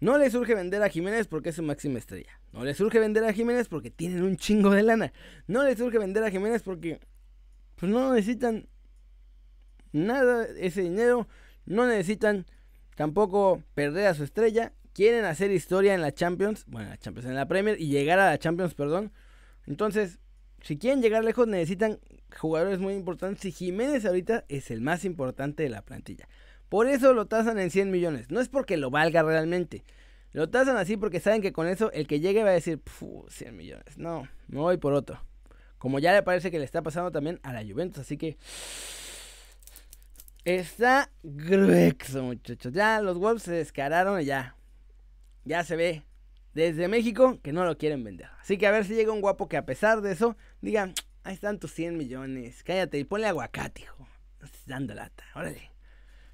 No 0.00 0.16
le 0.16 0.30
surge 0.30 0.54
vender 0.54 0.82
a 0.82 0.88
Jiménez 0.88 1.28
porque 1.28 1.50
es 1.50 1.56
su 1.56 1.62
máxima 1.62 1.98
estrella. 1.98 2.40
No 2.54 2.64
le 2.64 2.72
surge 2.72 2.98
vender 2.98 3.22
a 3.24 3.34
Jiménez 3.34 3.68
porque 3.68 3.90
tienen 3.90 4.22
un 4.22 4.38
chingo 4.38 4.70
de 4.70 4.82
lana. 4.82 5.12
No 5.46 5.62
le 5.62 5.76
surge 5.76 5.98
vender 5.98 6.24
a 6.24 6.30
Jiménez 6.30 6.62
porque 6.62 7.00
pues 7.76 7.92
no 7.92 8.14
necesitan 8.14 8.66
nada 9.92 10.46
ese 10.56 10.80
dinero. 10.80 11.28
No 11.66 11.86
necesitan 11.86 12.46
tampoco 12.96 13.62
perder 13.74 14.06
a 14.06 14.14
su 14.14 14.24
estrella. 14.24 14.72
Quieren 14.92 15.24
hacer 15.24 15.50
historia 15.50 15.94
en 15.94 16.02
la 16.02 16.12
Champions, 16.12 16.64
bueno, 16.66 16.86
en 16.86 16.90
la 16.90 16.98
Champions, 16.98 17.28
en 17.28 17.34
la 17.34 17.48
Premier 17.48 17.80
y 17.80 17.88
llegar 17.88 18.18
a 18.18 18.26
la 18.26 18.38
Champions, 18.38 18.74
perdón. 18.74 19.12
Entonces, 19.66 20.18
si 20.60 20.78
quieren 20.78 21.02
llegar 21.02 21.24
lejos 21.24 21.46
necesitan 21.46 21.98
jugadores 22.36 22.78
muy 22.78 22.94
importantes 22.94 23.44
y 23.44 23.52
Jiménez 23.52 24.04
ahorita 24.04 24.44
es 24.48 24.70
el 24.70 24.80
más 24.80 25.04
importante 25.04 25.62
de 25.62 25.68
la 25.68 25.82
plantilla. 25.82 26.28
Por 26.68 26.88
eso 26.88 27.12
lo 27.12 27.26
tasan 27.26 27.58
en 27.58 27.70
100 27.70 27.90
millones. 27.90 28.30
No 28.30 28.40
es 28.40 28.48
porque 28.48 28.76
lo 28.76 28.90
valga 28.90 29.22
realmente. 29.22 29.84
Lo 30.32 30.48
tasan 30.48 30.76
así 30.78 30.96
porque 30.96 31.20
saben 31.20 31.42
que 31.42 31.52
con 31.52 31.68
eso 31.68 31.92
el 31.92 32.06
que 32.06 32.20
llegue 32.20 32.42
va 32.42 32.50
a 32.50 32.54
decir, 32.54 32.80
100 33.28 33.56
millones. 33.56 33.98
No, 33.98 34.26
me 34.48 34.58
voy 34.58 34.78
por 34.78 34.94
otro. 34.94 35.20
Como 35.76 35.98
ya 35.98 36.12
le 36.12 36.22
parece 36.22 36.50
que 36.50 36.58
le 36.58 36.64
está 36.64 36.80
pasando 36.80 37.10
también 37.10 37.40
a 37.42 37.52
la 37.52 37.62
Juventus. 37.62 38.00
Así 38.00 38.16
que 38.16 38.38
está 40.44 41.10
grueso, 41.22 42.22
muchachos. 42.22 42.72
Ya 42.72 43.00
los 43.00 43.18
Wolves 43.18 43.42
se 43.44 43.52
descararon 43.52 44.20
y 44.20 44.24
ya. 44.24 44.56
Ya 45.44 45.64
se 45.64 45.76
ve 45.76 46.02
desde 46.54 46.88
México 46.88 47.40
que 47.42 47.52
no 47.52 47.64
lo 47.64 47.78
quieren 47.78 48.04
vender. 48.04 48.28
Así 48.40 48.58
que 48.58 48.66
a 48.66 48.70
ver 48.70 48.84
si 48.84 48.94
llega 48.94 49.12
un 49.12 49.20
guapo 49.20 49.48
que 49.48 49.56
a 49.56 49.66
pesar 49.66 50.00
de 50.00 50.12
eso 50.12 50.36
diga, 50.60 50.92
ahí 51.24 51.34
están 51.34 51.58
tus 51.58 51.72
100 51.72 51.96
millones, 51.96 52.62
cállate 52.62 52.98
y 52.98 53.04
ponle 53.04 53.26
aguacate, 53.26 53.82
hijo. 53.82 54.06
Estás 54.42 54.66
dando 54.66 54.94
lata, 54.94 55.24
órale. 55.34 55.70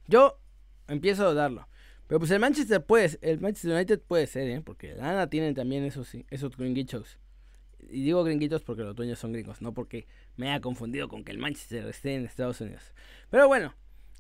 Yo 0.07 0.41
empiezo 0.87 1.29
a 1.29 1.35
darlo. 1.35 1.69
Pero 2.07 2.21
pues 2.21 2.31
el 2.31 2.41
Manchester 2.41 2.83
puede, 2.83 3.19
el 3.21 3.39
Manchester 3.39 3.73
United 3.73 4.01
puede 4.01 4.27
ser, 4.27 4.49
¿eh? 4.49 4.63
Porque 4.63 4.95
la 4.95 5.11
Ana 5.11 5.29
tienen 5.29 5.55
también 5.55 5.85
esos, 5.85 6.11
esos 6.31 6.57
gringuitos. 6.57 7.19
Y 7.91 8.03
digo 8.03 8.25
gringuitos 8.25 8.63
porque 8.63 8.83
los 8.83 8.97
dueños 8.97 9.19
son 9.19 9.33
gringos, 9.33 9.61
no 9.61 9.75
porque 9.75 10.07
me 10.37 10.51
haya 10.51 10.61
confundido 10.61 11.09
con 11.09 11.23
que 11.23 11.33
el 11.33 11.39
Manchester 11.39 11.87
esté 11.87 12.15
en 12.15 12.25
Estados 12.25 12.63
Unidos. 12.63 12.95
Pero 13.31 13.47
bueno, 13.47 13.75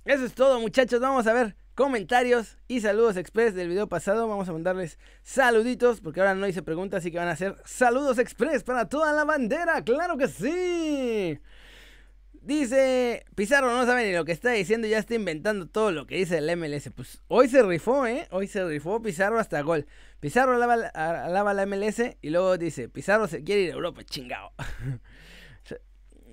Eso 0.08 0.24
es 0.24 0.32
todo, 0.32 0.58
muchachos. 0.58 1.00
Vamos 1.00 1.26
a 1.26 1.34
ver 1.34 1.54
comentarios 1.74 2.56
y 2.66 2.80
saludos 2.80 3.18
express 3.18 3.54
del 3.54 3.68
video 3.68 3.90
pasado. 3.90 4.26
Vamos 4.26 4.48
a 4.48 4.54
mandarles 4.54 4.98
saluditos 5.22 6.00
porque 6.00 6.20
ahora 6.20 6.34
no 6.34 6.48
hice 6.48 6.62
preguntas, 6.62 7.00
así 7.00 7.10
que 7.10 7.18
van 7.18 7.28
a 7.28 7.36
ser 7.36 7.56
saludos 7.66 8.18
express 8.18 8.64
para 8.64 8.88
toda 8.88 9.12
la 9.12 9.24
bandera. 9.24 9.84
¡Claro 9.84 10.16
que 10.16 10.28
sí! 10.28 11.38
Dice 12.40 13.26
Pizarro, 13.34 13.70
no 13.70 13.84
sabe 13.84 14.06
ni 14.06 14.14
lo 14.14 14.24
que 14.24 14.32
está 14.32 14.48
diciendo, 14.48 14.88
ya 14.88 14.96
está 14.96 15.14
inventando 15.14 15.68
todo 15.68 15.92
lo 15.92 16.06
que 16.06 16.16
dice 16.16 16.38
el 16.38 16.56
MLS. 16.56 16.88
Pues 16.96 17.20
hoy 17.28 17.50
se 17.50 17.62
rifó, 17.62 18.06
¿eh? 18.06 18.28
Hoy 18.30 18.46
se 18.46 18.64
rifó 18.64 19.02
Pizarro 19.02 19.38
hasta 19.38 19.60
gol. 19.60 19.84
Pizarro 20.20 20.54
alaba, 20.54 20.88
alaba 20.94 21.52
la 21.52 21.66
MLS 21.66 22.16
y 22.22 22.30
luego 22.30 22.56
dice, 22.56 22.88
Pizarro 22.88 23.28
se 23.28 23.44
quiere 23.44 23.60
ir 23.60 23.72
a 23.72 23.74
Europa, 23.74 24.02
chingado. 24.04 24.52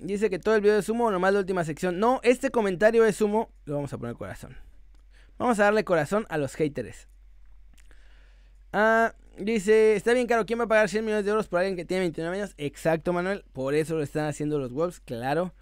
dice 0.00 0.30
que 0.30 0.38
todo 0.38 0.54
el 0.54 0.60
video 0.60 0.78
es 0.78 0.88
humo, 0.88 1.10
nomás 1.10 1.32
la 1.32 1.40
última 1.40 1.64
sección. 1.64 1.98
No, 1.98 2.20
este 2.22 2.50
comentario 2.50 3.04
es 3.04 3.20
humo, 3.20 3.50
lo 3.64 3.74
vamos 3.76 3.92
a 3.92 3.98
poner 3.98 4.14
corazón. 4.16 4.56
Vamos 5.38 5.58
a 5.58 5.64
darle 5.64 5.84
corazón 5.84 6.26
a 6.28 6.38
los 6.38 6.54
haters. 6.54 7.08
Ah, 8.72 9.14
dice, 9.38 9.96
está 9.96 10.12
bien 10.12 10.26
caro, 10.26 10.46
¿quién 10.46 10.58
va 10.58 10.64
a 10.64 10.68
pagar 10.68 10.88
100 10.88 11.04
millones 11.04 11.24
de 11.24 11.30
euros 11.30 11.48
por 11.48 11.60
alguien 11.60 11.76
que 11.76 11.84
tiene 11.84 12.02
29 12.02 12.36
años? 12.36 12.54
Exacto, 12.58 13.12
Manuel, 13.12 13.44
por 13.52 13.74
eso 13.74 13.96
lo 13.96 14.02
están 14.02 14.26
haciendo 14.26 14.58
los 14.58 14.72
Wolves, 14.72 15.00
claro. 15.00 15.54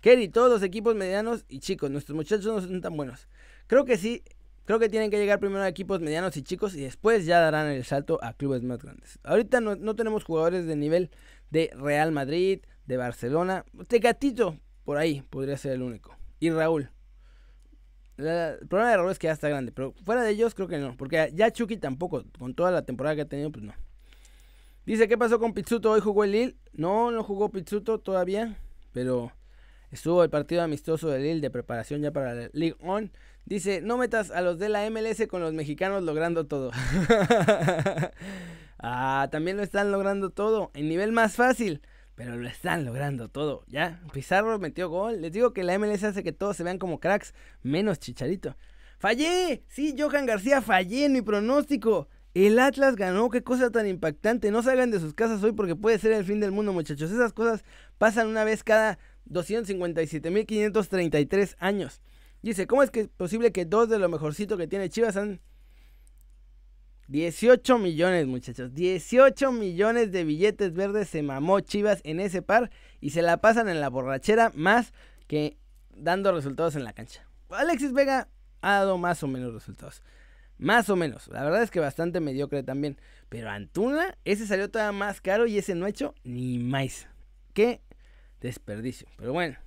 Kerry, 0.00 0.28
todos 0.28 0.50
los 0.50 0.62
equipos 0.62 0.94
medianos 0.96 1.44
y 1.48 1.60
chicos, 1.60 1.90
nuestros 1.90 2.16
muchachos 2.16 2.44
no 2.46 2.60
son 2.60 2.80
tan 2.80 2.96
buenos. 2.96 3.28
Creo 3.68 3.84
que 3.84 3.96
sí, 3.96 4.24
creo 4.64 4.78
que 4.78 4.88
tienen 4.88 5.10
que 5.10 5.18
llegar 5.18 5.38
primero 5.38 5.62
a 5.62 5.68
equipos 5.68 6.00
medianos 6.00 6.36
y 6.36 6.42
chicos 6.42 6.74
y 6.74 6.80
después 6.80 7.24
ya 7.24 7.40
darán 7.40 7.68
el 7.68 7.84
salto 7.84 8.18
a 8.22 8.32
clubes 8.32 8.62
más 8.62 8.82
grandes. 8.82 9.18
Ahorita 9.22 9.60
no, 9.60 9.94
tenemos 9.94 10.24
jugadores 10.24 10.66
de 10.66 10.76
nivel 10.76 11.10
de 11.50 11.70
Real 11.74 12.10
Madrid, 12.10 12.60
de 12.86 12.96
Barcelona. 12.96 13.64
Tecatito, 13.88 14.58
por 14.84 14.98
ahí, 14.98 15.22
podría 15.30 15.56
ser 15.56 15.72
el 15.72 15.82
único. 15.82 16.16
Y 16.40 16.50
Raúl. 16.50 16.90
el 18.18 18.66
problema 18.68 18.90
de 18.90 18.96
Raúl 18.96 19.10
es 19.10 19.18
que 19.18 19.28
ya 19.28 19.32
está 19.32 19.48
grande, 19.48 19.72
pero 19.72 19.94
fuera 20.04 20.22
de 20.22 20.30
ellos 20.30 20.54
creo 20.54 20.68
que 20.68 20.78
no, 20.78 20.96
porque 20.96 21.30
ya 21.34 21.50
Chucky 21.50 21.76
tampoco, 21.76 22.24
con 22.38 22.54
toda 22.54 22.70
la 22.70 22.82
temporada 22.82 23.16
que 23.16 23.22
ha 23.22 23.28
tenido, 23.28 23.50
pues 23.50 23.64
no. 23.64 23.74
Dice, 24.84 25.06
¿qué 25.06 25.16
pasó 25.16 25.38
con 25.38 25.54
Pizzuto? 25.54 25.92
¿Hoy 25.92 26.00
jugó 26.00 26.24
el 26.24 26.32
Lille? 26.32 26.56
No, 26.72 27.12
no 27.12 27.22
jugó 27.22 27.50
Pizzuto 27.50 28.00
todavía, 28.00 28.56
pero 28.92 29.32
Estuvo 29.92 30.24
el 30.24 30.30
partido 30.30 30.62
amistoso 30.62 31.10
de 31.10 31.20
Lille 31.20 31.42
de 31.42 31.50
preparación 31.50 32.00
ya 32.00 32.10
para 32.12 32.34
la 32.34 32.48
League 32.54 32.76
On. 32.80 33.12
Dice, 33.44 33.82
no 33.82 33.98
metas 33.98 34.30
a 34.30 34.40
los 34.40 34.58
de 34.58 34.70
la 34.70 34.88
MLS 34.88 35.26
con 35.28 35.42
los 35.42 35.52
mexicanos 35.52 36.02
logrando 36.02 36.46
todo. 36.46 36.70
ah, 38.78 39.28
también 39.30 39.58
lo 39.58 39.62
están 39.62 39.92
logrando 39.92 40.30
todo. 40.30 40.70
En 40.72 40.88
nivel 40.88 41.12
más 41.12 41.34
fácil. 41.34 41.82
Pero 42.14 42.36
lo 42.36 42.46
están 42.46 42.84
logrando 42.84 43.28
todo. 43.28 43.64
Ya, 43.66 44.00
Pizarro 44.12 44.58
metió 44.58 44.88
gol. 44.88 45.20
Les 45.22 45.32
digo 45.32 45.52
que 45.52 45.64
la 45.64 45.78
MLS 45.78 46.04
hace 46.04 46.22
que 46.22 46.32
todos 46.32 46.56
se 46.56 46.64
vean 46.64 46.78
como 46.78 47.00
cracks. 47.00 47.34
Menos 47.62 47.98
Chicharito. 47.98 48.56
Fallé. 48.98 49.64
Sí, 49.68 49.94
Johan 49.98 50.26
García, 50.26 50.62
fallé 50.62 51.06
en 51.06 51.12
mi 51.12 51.22
pronóstico. 51.22 52.08
El 52.34 52.58
Atlas 52.58 52.96
ganó, 52.96 53.30
qué 53.30 53.42
cosa 53.42 53.70
tan 53.70 53.86
impactante. 53.86 54.50
No 54.50 54.62
salgan 54.62 54.90
de 54.90 55.00
sus 55.00 55.14
casas 55.14 55.42
hoy 55.42 55.52
porque 55.52 55.76
puede 55.76 55.98
ser 55.98 56.12
el 56.12 56.24
fin 56.24 56.40
del 56.40 56.52
mundo, 56.52 56.72
muchachos. 56.72 57.10
Esas 57.10 57.32
cosas 57.32 57.64
pasan 57.98 58.28
una 58.28 58.44
vez 58.44 58.64
cada 58.64 58.98
257.533 59.28 61.56
años. 61.58 62.00
Dice, 62.42 62.66
¿cómo 62.66 62.82
es 62.82 62.90
que 62.90 63.00
es 63.00 63.08
posible 63.08 63.52
que 63.52 63.64
dos 63.64 63.88
de 63.88 63.98
lo 63.98 64.08
mejorcito 64.08 64.56
que 64.56 64.66
tiene 64.66 64.88
Chivas 64.88 65.16
han 65.16 65.40
18 67.12 67.78
millones, 67.78 68.26
muchachos. 68.26 68.72
18 68.72 69.52
millones 69.52 70.12
de 70.12 70.24
billetes 70.24 70.72
verdes 70.72 71.10
se 71.10 71.22
mamó 71.22 71.60
Chivas 71.60 72.00
en 72.04 72.20
ese 72.20 72.40
par 72.40 72.70
y 73.02 73.10
se 73.10 73.20
la 73.20 73.36
pasan 73.36 73.68
en 73.68 73.82
la 73.82 73.90
borrachera 73.90 74.50
más 74.54 74.94
que 75.26 75.58
dando 75.94 76.32
resultados 76.32 76.74
en 76.74 76.84
la 76.84 76.94
cancha. 76.94 77.28
Alexis 77.50 77.92
Vega 77.92 78.28
ha 78.62 78.72
dado 78.76 78.96
más 78.96 79.22
o 79.22 79.28
menos 79.28 79.52
resultados. 79.52 80.02
Más 80.56 80.88
o 80.88 80.96
menos. 80.96 81.28
La 81.28 81.44
verdad 81.44 81.62
es 81.62 81.70
que 81.70 81.80
bastante 81.80 82.20
mediocre 82.20 82.62
también. 82.62 82.98
Pero 83.28 83.50
Antuna, 83.50 84.16
ese 84.24 84.46
salió 84.46 84.70
todavía 84.70 84.98
más 84.98 85.20
caro 85.20 85.46
y 85.46 85.58
ese 85.58 85.74
no 85.74 85.84
ha 85.84 85.90
hecho 85.90 86.14
ni 86.24 86.58
más. 86.58 87.08
¿Qué 87.52 87.82
desperdicio. 88.40 89.06
Pero 89.18 89.34
bueno, 89.34 89.58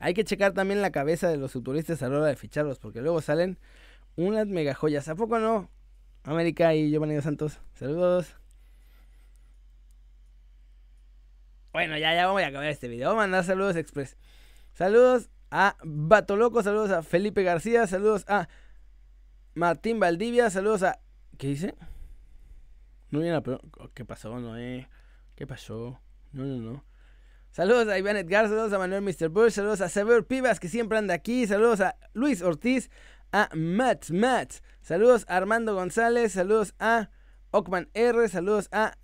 hay 0.00 0.14
que 0.14 0.24
checar 0.24 0.54
también 0.54 0.80
la 0.80 0.90
cabeza 0.90 1.28
de 1.28 1.36
los 1.36 1.52
futbolistas 1.52 2.02
a 2.02 2.08
la 2.08 2.16
hora 2.16 2.26
de 2.28 2.36
ficharlos, 2.36 2.78
porque 2.78 3.02
luego 3.02 3.20
salen 3.20 3.58
unas 4.16 4.46
mega 4.46 4.72
joyas. 4.72 5.08
¿A 5.08 5.14
poco 5.14 5.38
no? 5.38 5.68
América 6.24 6.74
y 6.74 6.90
Giovanni 6.90 7.20
Santos. 7.20 7.60
Saludos. 7.74 8.36
Bueno, 11.72 11.98
ya, 11.98 12.14
ya 12.14 12.26
vamos 12.26 12.42
a 12.42 12.46
acabar 12.46 12.68
este 12.68 12.88
video. 12.88 13.08
Vamos 13.08 13.22
a 13.22 13.26
mandar 13.26 13.44
saludos 13.44 13.76
express. 13.76 14.16
Saludos 14.72 15.28
a 15.50 15.76
Bato 15.84 16.36
Loco, 16.36 16.62
saludos 16.62 16.90
a 16.90 17.02
Felipe 17.02 17.42
García, 17.42 17.86
saludos 17.86 18.24
a 18.28 18.48
Martín 19.54 20.00
Valdivia, 20.00 20.50
saludos 20.50 20.82
a. 20.82 21.00
¿Qué 21.36 21.48
dice? 21.48 21.74
No 23.10 23.20
viene 23.20 23.34
la 23.34 23.60
¿Qué 23.92 24.04
pasó, 24.04 24.38
Noé? 24.40 24.88
¿Qué 25.36 25.46
pasó? 25.46 26.00
No, 26.32 26.44
no, 26.44 26.58
no. 26.58 26.84
Saludos 27.50 27.86
a 27.86 27.98
Iván 27.98 28.16
Edgar, 28.16 28.48
saludos 28.48 28.72
a 28.72 28.78
Manuel 28.78 29.02
Mr. 29.02 29.28
Bush, 29.28 29.52
saludos 29.52 29.80
a 29.80 29.88
Sever 29.88 30.26
Pivas 30.26 30.58
que 30.58 30.68
siempre 30.68 30.98
anda 30.98 31.14
aquí, 31.14 31.46
saludos 31.46 31.80
a 31.80 31.96
Luis 32.12 32.42
Ortiz, 32.42 32.90
a 33.34 33.50
Matt 33.52 34.10
Matt, 34.10 34.62
saludos 34.80 35.24
a 35.26 35.36
Armando 35.36 35.74
González, 35.74 36.32
saludos 36.32 36.72
a 36.78 37.10
Ockman 37.50 37.90
R, 37.92 38.28
saludos 38.28 38.68
a 38.70 38.96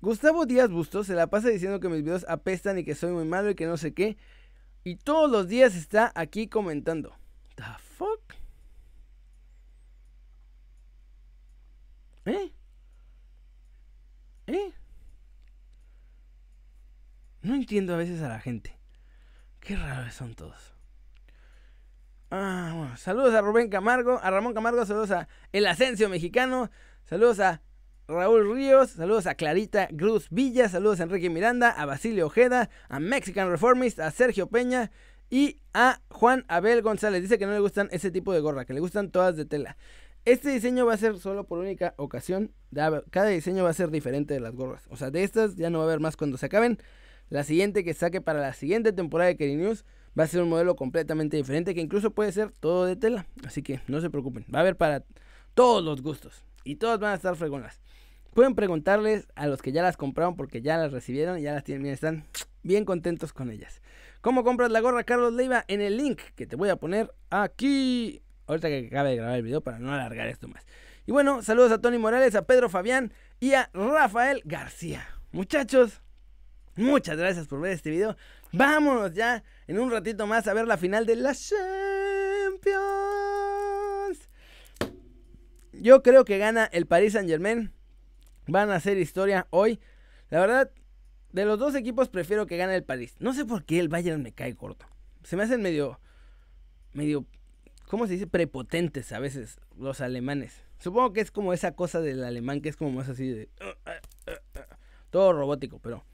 Gustavo 0.00 0.46
Díaz 0.46 0.70
Bustos, 0.70 1.06
se 1.06 1.14
la 1.14 1.26
pasa 1.26 1.50
diciendo 1.50 1.78
que 1.78 1.90
mis 1.90 2.02
videos 2.02 2.24
apestan 2.30 2.78
y 2.78 2.84
que 2.84 2.94
soy 2.94 3.12
muy 3.12 3.26
malo 3.26 3.50
y 3.50 3.54
que 3.54 3.66
no 3.66 3.76
sé 3.76 3.92
qué. 3.92 4.16
Y 4.84 4.96
todos 4.96 5.30
los 5.30 5.48
días 5.48 5.74
está 5.74 6.10
aquí 6.14 6.48
comentando. 6.48 7.14
¿The 7.56 7.64
fuck? 7.78 8.34
¿Eh? 12.24 12.54
¿Eh? 14.46 14.72
No 17.42 17.54
entiendo 17.54 17.92
a 17.92 17.98
veces 17.98 18.22
a 18.22 18.28
la 18.28 18.40
gente. 18.40 18.78
Qué 19.60 19.76
raros 19.76 20.14
son 20.14 20.34
todos. 20.34 20.79
Ah. 22.30 22.94
Saludos 22.96 23.34
a 23.34 23.40
Rubén 23.40 23.68
Camargo, 23.68 24.20
a 24.22 24.30
Ramón 24.30 24.54
Camargo, 24.54 24.86
saludos 24.86 25.10
a 25.10 25.26
El 25.52 25.66
Ascenso 25.66 26.08
Mexicano, 26.08 26.70
saludos 27.04 27.40
a 27.40 27.60
Raúl 28.06 28.54
Ríos, 28.54 28.90
saludos 28.90 29.26
a 29.26 29.34
Clarita 29.34 29.88
Cruz 29.88 30.28
Villa, 30.30 30.68
saludos 30.68 31.00
a 31.00 31.04
Enrique 31.04 31.28
Miranda, 31.28 31.70
a 31.70 31.86
Basilio 31.86 32.26
Ojeda, 32.26 32.70
a 32.88 33.00
Mexican 33.00 33.50
Reformist, 33.50 33.98
a 33.98 34.12
Sergio 34.12 34.46
Peña 34.46 34.92
y 35.28 35.60
a 35.74 36.02
Juan 36.08 36.44
Abel 36.46 36.82
González. 36.82 37.20
Dice 37.22 37.36
que 37.36 37.46
no 37.46 37.52
le 37.52 37.58
gustan 37.58 37.88
ese 37.90 38.12
tipo 38.12 38.32
de 38.32 38.38
gorra, 38.38 38.64
que 38.64 38.74
le 38.74 38.80
gustan 38.80 39.10
todas 39.10 39.36
de 39.36 39.44
tela. 39.44 39.76
Este 40.24 40.50
diseño 40.50 40.86
va 40.86 40.94
a 40.94 40.98
ser 40.98 41.18
solo 41.18 41.48
por 41.48 41.58
única 41.58 41.94
ocasión. 41.96 42.52
Cada 43.10 43.26
diseño 43.26 43.64
va 43.64 43.70
a 43.70 43.74
ser 43.74 43.90
diferente 43.90 44.34
de 44.34 44.40
las 44.40 44.54
gorras. 44.54 44.86
O 44.88 44.96
sea, 44.96 45.10
de 45.10 45.24
estas 45.24 45.56
ya 45.56 45.68
no 45.68 45.78
va 45.78 45.84
a 45.84 45.88
haber 45.88 46.00
más 46.00 46.16
cuando 46.16 46.38
se 46.38 46.46
acaben. 46.46 46.78
La 47.28 47.42
siguiente 47.42 47.82
que 47.82 47.94
saque 47.94 48.20
para 48.20 48.40
la 48.40 48.52
siguiente 48.52 48.92
temporada 48.92 49.28
de 49.28 49.36
Kerry 49.36 49.56
News 49.56 49.84
va 50.18 50.24
a 50.24 50.26
ser 50.26 50.42
un 50.42 50.48
modelo 50.48 50.76
completamente 50.76 51.36
diferente 51.36 51.74
que 51.74 51.80
incluso 51.80 52.10
puede 52.10 52.32
ser 52.32 52.52
todo 52.52 52.86
de 52.86 52.96
tela. 52.96 53.26
Así 53.44 53.62
que 53.62 53.80
no 53.88 54.00
se 54.00 54.10
preocupen, 54.10 54.44
va 54.52 54.58
a 54.58 54.62
haber 54.62 54.76
para 54.76 55.04
todos 55.54 55.84
los 55.84 56.02
gustos 56.02 56.44
y 56.64 56.76
todos 56.76 56.98
van 56.98 57.12
a 57.12 57.14
estar 57.14 57.36
fregonas. 57.36 57.80
Pueden 58.34 58.54
preguntarles 58.54 59.26
a 59.34 59.46
los 59.46 59.60
que 59.60 59.72
ya 59.72 59.82
las 59.82 59.96
compraron 59.96 60.36
porque 60.36 60.62
ya 60.62 60.78
las 60.78 60.92
recibieron 60.92 61.38
y 61.38 61.42
ya 61.42 61.52
las 61.52 61.64
tienen 61.64 61.82
bien, 61.82 61.94
están 61.94 62.24
bien 62.62 62.84
contentos 62.84 63.32
con 63.32 63.50
ellas. 63.50 63.82
¿Cómo 64.20 64.44
compras 64.44 64.70
la 64.70 64.80
gorra 64.80 65.02
Carlos 65.04 65.32
Leiva? 65.32 65.64
En 65.66 65.80
el 65.80 65.96
link 65.96 66.20
que 66.36 66.46
te 66.46 66.54
voy 66.56 66.68
a 66.68 66.76
poner 66.76 67.12
aquí. 67.30 68.22
Ahorita 68.46 68.68
que 68.68 68.86
acabe 68.86 69.10
de 69.10 69.16
grabar 69.16 69.36
el 69.36 69.42
video 69.42 69.60
para 69.60 69.78
no 69.78 69.92
alargar 69.92 70.28
esto 70.28 70.46
más. 70.48 70.64
Y 71.06 71.12
bueno, 71.12 71.42
saludos 71.42 71.72
a 71.72 71.80
Tony 71.80 71.98
Morales, 71.98 72.34
a 72.34 72.42
Pedro 72.42 72.68
Fabián 72.68 73.12
y 73.40 73.54
a 73.54 73.70
Rafael 73.72 74.42
García. 74.44 75.06
Muchachos, 75.32 76.02
Muchas 76.80 77.18
gracias 77.18 77.46
por 77.46 77.60
ver 77.60 77.72
este 77.72 77.90
video. 77.90 78.16
Vámonos 78.52 79.14
ya 79.14 79.44
en 79.66 79.78
un 79.78 79.90
ratito 79.90 80.26
más 80.26 80.48
a 80.48 80.54
ver 80.54 80.66
la 80.66 80.76
final 80.76 81.06
de 81.06 81.16
la 81.16 81.34
Champions. 81.34 82.80
Yo 85.72 86.02
creo 86.02 86.24
que 86.24 86.38
gana 86.38 86.64
el 86.66 86.86
Paris 86.86 87.12
Saint 87.12 87.28
Germain. 87.28 87.72
Van 88.46 88.70
a 88.70 88.76
hacer 88.76 88.98
historia 88.98 89.46
hoy. 89.50 89.80
La 90.30 90.40
verdad, 90.40 90.70
de 91.32 91.44
los 91.44 91.58
dos 91.58 91.74
equipos 91.74 92.08
prefiero 92.08 92.46
que 92.46 92.56
gane 92.56 92.74
el 92.74 92.84
París. 92.84 93.14
No 93.20 93.32
sé 93.34 93.44
por 93.44 93.64
qué 93.64 93.78
el 93.78 93.88
Bayern 93.88 94.22
me 94.22 94.32
cae 94.32 94.56
corto. 94.56 94.86
Se 95.22 95.36
me 95.36 95.44
hacen 95.44 95.62
medio, 95.62 96.00
medio, 96.92 97.26
¿cómo 97.86 98.06
se 98.06 98.14
dice? 98.14 98.26
Prepotentes 98.26 99.12
a 99.12 99.20
veces 99.20 99.60
los 99.76 100.00
alemanes. 100.00 100.54
Supongo 100.78 101.12
que 101.12 101.20
es 101.20 101.30
como 101.30 101.52
esa 101.52 101.72
cosa 101.72 102.00
del 102.00 102.24
alemán 102.24 102.62
que 102.62 102.68
es 102.68 102.76
como 102.76 102.90
más 102.90 103.08
así 103.08 103.28
de... 103.28 103.48
Todo 105.10 105.32
robótico, 105.32 105.78
pero 105.78 106.04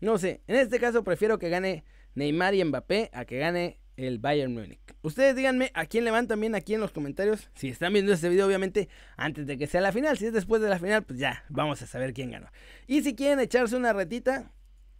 no 0.00 0.18
sé, 0.18 0.42
en 0.46 0.56
este 0.56 0.78
caso 0.78 1.04
prefiero 1.04 1.38
que 1.38 1.48
gane 1.48 1.84
Neymar 2.14 2.54
y 2.54 2.64
Mbappé 2.64 3.10
a 3.12 3.24
que 3.24 3.38
gane 3.38 3.80
el 3.96 4.18
Bayern 4.18 4.52
Múnich. 4.54 4.80
Ustedes 5.02 5.36
díganme 5.36 5.70
a 5.74 5.86
quién 5.86 6.04
le 6.04 6.10
van 6.10 6.26
también 6.26 6.54
aquí 6.54 6.74
en 6.74 6.80
los 6.80 6.92
comentarios. 6.92 7.50
Si 7.54 7.68
están 7.68 7.92
viendo 7.92 8.12
este 8.12 8.28
video, 8.28 8.46
obviamente, 8.46 8.88
antes 9.16 9.46
de 9.46 9.58
que 9.58 9.66
sea 9.66 9.80
la 9.80 9.92
final. 9.92 10.16
Si 10.16 10.26
es 10.26 10.32
después 10.32 10.62
de 10.62 10.68
la 10.68 10.78
final, 10.78 11.02
pues 11.04 11.18
ya, 11.18 11.44
vamos 11.48 11.82
a 11.82 11.86
saber 11.86 12.14
quién 12.14 12.30
ganó. 12.30 12.48
Y 12.86 13.02
si 13.02 13.14
quieren 13.14 13.40
echarse 13.40 13.76
una 13.76 13.92
retita, 13.92 14.52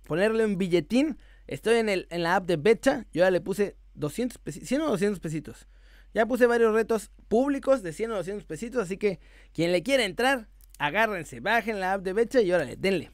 ponerle 0.04 0.44
un 0.44 0.58
billetín, 0.58 1.18
estoy 1.46 1.76
en, 1.76 1.88
el, 1.88 2.06
en 2.10 2.22
la 2.22 2.36
app 2.36 2.46
de 2.46 2.56
Betcha. 2.56 3.06
Yo 3.12 3.24
ya 3.24 3.30
le 3.30 3.40
puse 3.40 3.76
200 3.94 4.38
pesitos, 4.38 4.68
100 4.68 4.80
o 4.82 4.88
200 4.88 5.20
pesitos. 5.20 5.66
Ya 6.12 6.26
puse 6.26 6.46
varios 6.46 6.74
retos 6.74 7.10
públicos 7.28 7.82
de 7.82 7.92
100 7.92 8.10
o 8.10 8.16
200 8.16 8.44
pesitos, 8.44 8.82
así 8.82 8.96
que 8.96 9.20
quien 9.52 9.70
le 9.72 9.82
quiera 9.82 10.04
entrar, 10.04 10.48
agárrense, 10.78 11.40
bajen 11.40 11.78
la 11.78 11.94
app 11.94 12.02
de 12.02 12.12
Becha 12.12 12.40
y 12.40 12.52
órale, 12.52 12.76
denle. 12.76 13.10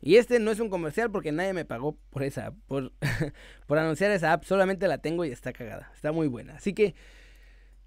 Y 0.00 0.16
este 0.16 0.38
no 0.38 0.50
es 0.50 0.60
un 0.60 0.70
comercial 0.70 1.10
porque 1.10 1.32
nadie 1.32 1.52
me 1.52 1.64
pagó 1.64 1.96
por 2.10 2.22
esa, 2.22 2.52
por, 2.66 2.92
por 3.66 3.78
anunciar 3.78 4.10
esa 4.10 4.32
app, 4.32 4.44
solamente 4.44 4.88
la 4.88 4.98
tengo 4.98 5.24
y 5.24 5.30
está 5.30 5.52
cagada, 5.52 5.90
está 5.94 6.12
muy 6.12 6.26
buena. 6.26 6.54
Así 6.54 6.72
que, 6.72 6.94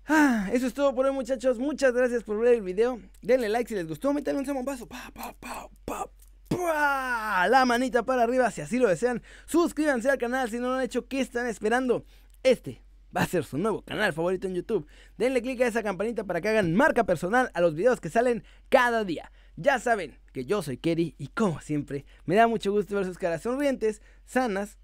ah, 0.08 0.50
eso 0.53 0.67
es 0.67 0.74
todo 0.74 0.93
por 0.93 1.05
hoy 1.05 1.12
muchachos, 1.12 1.58
muchas 1.58 1.93
gracias 1.93 2.24
por 2.24 2.39
ver 2.39 2.55
el 2.55 2.62
video, 2.62 3.00
denle 3.22 3.50
like 3.50 3.67
si 3.67 3.75
les 3.75 3.88
gustó, 3.88 4.13
métanle 4.13 4.41
un 4.41 4.46
samombazo, 4.46 4.88
pa, 4.88 5.12
pa, 5.13 5.34
pa, 5.39 5.70
pa, 5.86 6.10
pa, 6.50 7.48
la 7.48 7.65
manita 7.65 8.03
para 8.03 8.24
arriba 8.24 8.51
si 8.51 8.62
así 8.62 8.77
lo 8.77 8.89
desean, 8.89 9.24
suscríbanse 9.46 10.10
al 10.10 10.20
canal 10.20 10.50
si 10.50 10.60
no 10.60 10.70
lo 10.70 10.75
han 10.75 10.84
hecho, 10.84 11.08
¿qué 11.08 11.20
están 11.20 11.48
esperando? 11.48 12.05
Este 12.43 12.84
va 13.15 13.22
a 13.22 13.27
ser 13.27 13.43
su 13.43 13.58
nuevo 13.58 13.84
canal 13.84 14.12
favorito 14.13 14.48
en 14.48 14.55
YouTube. 14.55 14.88
Denle 15.17 15.41
click 15.41 15.62
a 15.62 15.67
esa 15.67 15.84
campanita 15.84 16.24
para 16.24 16.41
que 16.41 16.50
hagan 16.50 16.74
marca 16.74 17.03
personal 17.05 17.51
a 17.53 17.62
los 17.62 17.75
videos 17.75 18.01
que 18.01 18.10
salen 18.10 18.43
cada 18.70 19.03
día. 19.03 19.32
Ya 19.56 19.80
saben 19.80 20.18
que 20.32 20.46
yo 20.46 20.64
soy 20.64 20.78
Kerry 20.78 21.16
y 21.18 21.28
como 21.28 21.60
siempre 21.62 22.06
me 22.26 22.36
da 22.36 22.48
mucho 22.48 22.72
gusto 22.72 22.96
ver 22.96 23.06
sus 23.06 23.18
caras 23.18 23.44
sonrientes, 23.44 24.02
sanas, 24.26 24.78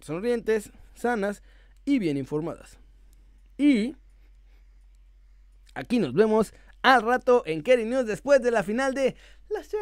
sonrientes, 0.00 0.70
sanas 0.94 1.42
y 1.84 1.98
bien 1.98 2.16
informadas. 2.16 2.78
Y 3.56 3.96
aquí 5.74 5.98
nos 5.98 6.14
vemos 6.14 6.54
al 6.82 7.02
rato 7.02 7.42
en 7.46 7.62
Kerry 7.62 7.84
News 7.84 8.06
después 8.06 8.40
de 8.42 8.52
la 8.52 8.62
final 8.62 8.94
de 8.94 9.16
la 9.48 9.60
Champions. 9.60 9.78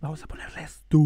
Vamos 0.00 0.22
a 0.22 0.26
ponerle 0.26 0.62
esto. 0.62 0.98